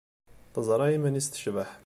Teẓra 0.53 0.85
iman-nnes 0.91 1.27
tecbeḥ. 1.27 1.69